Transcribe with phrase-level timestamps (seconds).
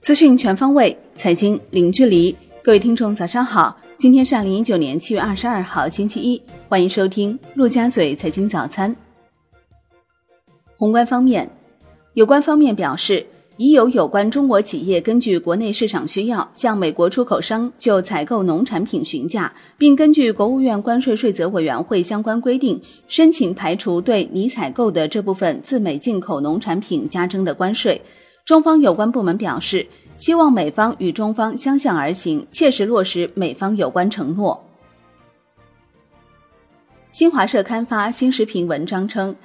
[0.00, 2.34] 资讯全方位，财经零距离。
[2.62, 3.76] 各位听众，早上好！
[3.98, 6.40] 今天是二零一九年七月二十二号，星期一。
[6.70, 8.96] 欢迎收听陆家嘴财经早餐。
[10.78, 11.48] 宏观方面，
[12.14, 13.26] 有关方面表示，
[13.58, 28.00] 已有有关中国企业根据国内市场需要，向美国出口商就采购农产品询价，并根据国务院关税税则委员会相关规定，申请排除对拟采购的这部分自美进口农产品加征的关税。
[28.50, 29.86] 中方有关部门表示，
[30.16, 34.60] 希望美方与中方相向而行，切实落实美方有关承诺。
[37.10, 39.36] 新华社刊发新时评文章称，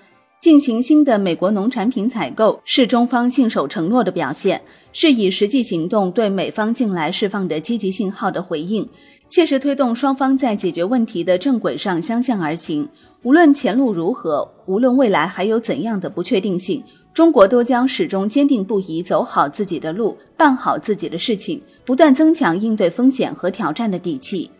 [0.41, 4.59] 进行新的美国农产品采购是中方信守承诺的表现，
[4.91, 8.89] 是以实际行动对美方近来释放的积极信号的回应，
[9.27, 12.89] 切实推动双方在解决问题的正轨上相向而行。
[13.21, 16.83] 无论前路如何，无论未来还有怎样的不确定性。
[17.15, 24.51] 中国都将始终坚定不移走好自己的路，办好自己的事情，不断增强应对风险和挑战的底气。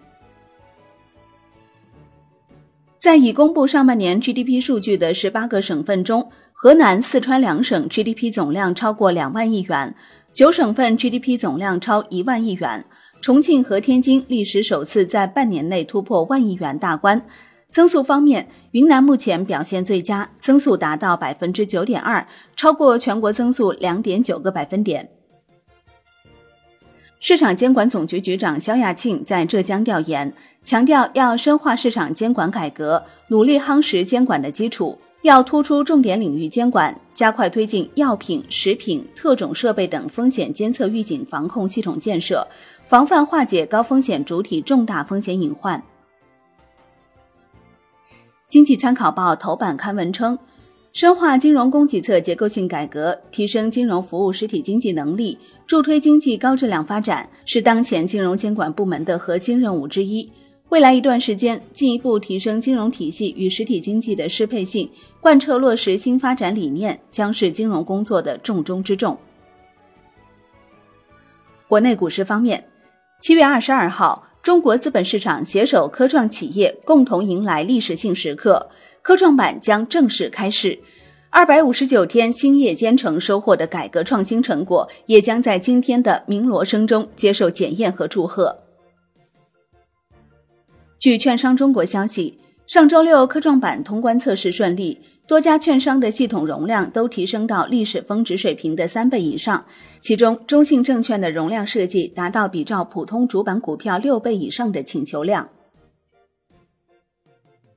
[2.98, 9.94] 在已公布上半年 GDP 数据的十八个省份中，河南、四川两省 GDP 总量超过两万亿元，
[10.32, 12.86] 九省份 GDP 总量超一万亿元，
[13.20, 17.22] 重庆和天津历史首次在半年内突破万亿元大关。
[17.76, 25.10] 增速方面，云南目前表现最佳，增速达到百分之九点二，超过全国增速两点九个百分点。
[27.20, 42.48] 市场监管总局局长肖亚庆在浙江调研，强调要深化市场监管改革，努力夯实监管的基础，要突出重点领域监管，加快推进药品、食品、特种设备等风险监测预警防控系统建设，
[42.88, 45.84] 防范化解高风险主体重大风险隐患。
[48.56, 50.40] 经济参考报头版刊文称，
[50.94, 60.32] 深化金融供给侧结构性改革，提升金融服务实体经济能力，助推经济高质量发展，是当前金融监管部门的核心任务之一。
[60.70, 64.90] 未来一段时间，进一步提升金融体系与实体经济的适配性，
[65.20, 69.18] 贯彻落实新发展理念，将是金融工作的重中之重。
[71.68, 72.64] 国内股市方面，
[73.20, 74.25] 七月二十二号。
[74.46, 78.70] 中国资本市场携手科创企业，共同迎来历史性时刻。
[79.02, 80.78] 科创板将正式开市，
[81.32, 88.56] 二百五十九天星夜兼程收获的改革创新成果，也将在今天的鸣锣声中接受检验和祝贺。
[91.00, 95.02] 据券商中国消息，上周六科创板通关测试顺利。
[95.28, 99.66] 多家券商的系统容量都提升到历史峰值水平的三倍以上，
[100.00, 105.50] 其中中信证券的容量设计达到比照普通主板股票六倍以上的请求量。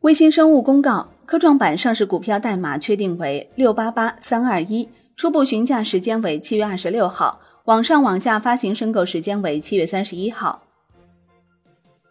[0.00, 10.67] 微星生物公告，科创板上市股票代码确定为六八八三二一，初步询价时间为七月二十六号，网上网下发行申购时间为七月三十一号。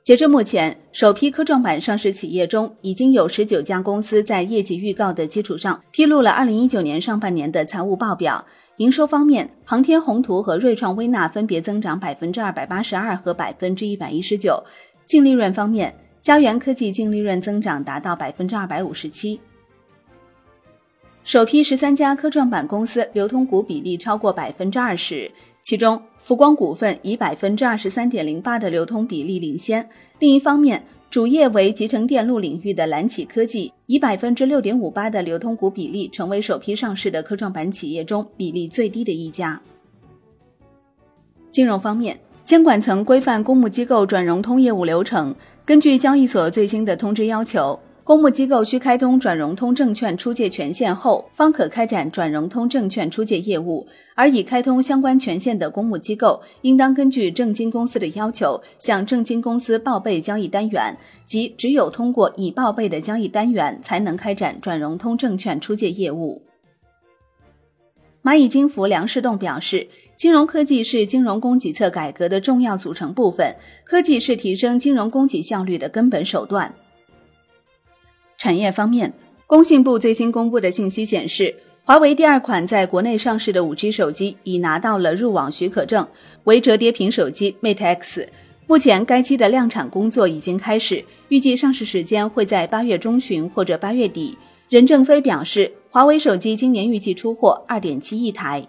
[0.08, 8.42] 截至目前，首批科创板上市企业中，已经有十九家公司在业绩预告的基础上，披露了二零一九年上半年的财务报表。
[8.78, 14.64] 营收方面，航天宏图和瑞创微纳分别增长百分之二百八十二和百分之一百一十九。
[15.06, 19.38] 净利润方面，嘉元科技净利润增长达到百分之二百五十七。
[21.28, 25.30] 首批十三家科创板公司流通股比例超过百分之二十。
[25.62, 29.90] 其中，福光股份以百分之二十三点零八的流通比例领先。
[30.20, 39.62] 另一方面，主业为集成电路领域的蓝启科技以百分之六点五八的流通股比例，成为首批上市的科创板企业中比例最低的一家。
[41.52, 47.78] 金融方面，监管层规范公募机构转融通业务流程，根据交易所最新的通知要求。
[48.08, 53.86] 公募机构需开通转融通证券出借权限后，方可开展转融通证券出借业务。
[54.16, 60.96] 而已开通相关权限的公募机构，应当根据证金公司的要求，向证金公司报备交易单元，
[61.26, 66.42] 即只有通过已报备的交易单元，才能开展转融通证券出借业务。
[68.24, 73.54] 蚂蚁金服梁世栋表示，金融科技是金融供给侧改革的重要组成部分，
[73.84, 76.74] 科技是提升金融供给效率的根本手段。
[78.38, 79.12] 产业方面，
[79.48, 86.08] 工信部最新公布的信息显示，华为第二款在国内上市的 5G 手机已拿到了入网许可证，
[86.44, 88.30] 为折叠屏手机 Mate X。
[88.68, 94.38] 目前该机的量产工作已经开始，预计上市时间会在八月中旬或者八月底。
[94.70, 98.68] 任正非表示，华为手机今年预计出货2.7亿台。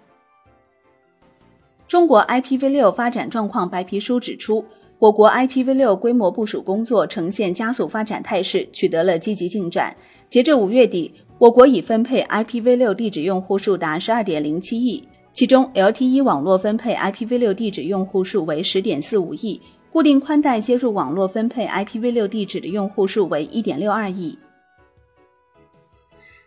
[1.87, 4.65] 中国 IPv6 发展状况白皮书指出。
[4.99, 9.95] 我国 IPv6 规模部署工作呈现加速发展态势，取得了积极进展。
[10.27, 15.01] 截至五月底，我国已分配 IPv6 地址用户数达十二点零七亿，
[15.31, 24.37] 其中 LTE 网络分配 IPv6 地址用户数为十点四五亿，固定宽带接入网络分配 IPv6 地址的用户数为一点六二亿。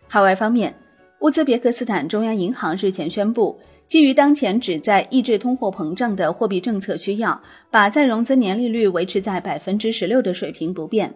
[0.06, 0.74] 海外方面，
[1.20, 11.14] 乌兹别克斯坦中央银行日前宣布，基于当前旨在抑制通货膨胀的货币政策需要，把再融资年利率维持在百分之十六的水平不变。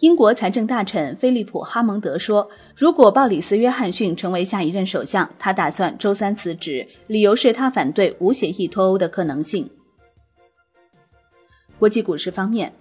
[0.00, 9.68] 英国财政大臣菲利普·哈蒙德说：“如果鲍里斯·约翰逊成为下一任首相，他打算周三辞职，理由是他反对无协议脱欧的可能性。”
[11.78, 12.72] 国际股市方面，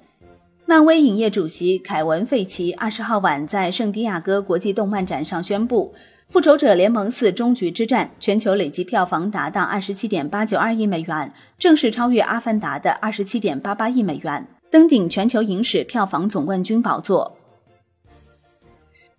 [0.66, 5.94] 漫威影业主席凯文·费奇二十号晚在圣地亚哥国际动漫展上宣布，
[6.28, 14.48] 《复仇者联盟四：终局之战》全球累计票房达到二十七点八九二亿美元，正式超越《阿凡达》的二十七点八八亿美元。
[14.72, 17.38] 登顶全球影史票房总冠军宝座。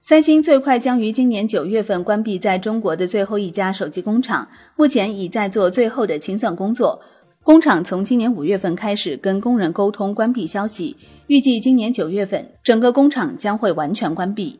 [0.03, 7.01] 三星最快将于今年九月份关闭在中国的最后一家手机工厂，目前已在做最后的清算工作。
[7.43, 10.97] 工厂从今年五月份开始跟工人沟通关闭消息，
[11.29, 14.59] 预计今年九月份整个工厂将会完全关闭。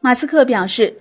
[0.00, 0.94] 马斯克表示，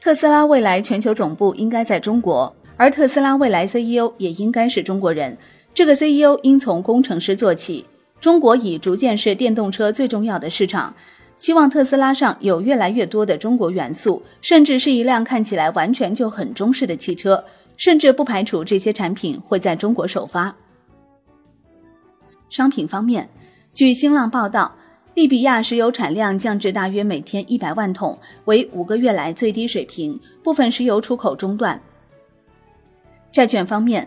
[0.00, 5.36] 特斯拉未来全球总部应该在中国，而特斯拉未来 CEO 也应该是中国人。
[5.74, 7.84] 这个 CEO 应从工程师做起。
[8.20, 10.92] 中国已逐渐是电动车最重要的市场，
[11.36, 17.44] 希望特斯拉上有越来越多的中国元素，甚至是一辆看起来完全就很中式的汽车，
[17.76, 20.52] 甚至不排除这些产品会在中国首发。
[22.48, 23.28] 商品方面，
[23.72, 24.74] 据新浪报道，
[25.18, 31.80] 利比亚石油产量降至大约每天一百万桶，为五个月来最低水平，部分石油出口中断。
[33.32, 34.06] 债券方面。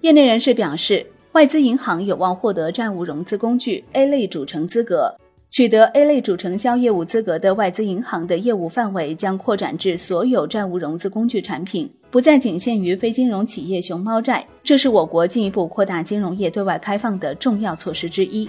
[0.00, 5.14] 业内人士表示，外资银行有望获得债务融资工具 A 类主承资格。
[5.50, 14.46] 取得 A 类主承销业务资格的外资银行的业务范围将扩展至所有债务融资工具产品，不再仅限于非金融企业熊猫债。
[14.64, 18.48] 这是我国进一步扩大金融业对外开放的重要措施之一。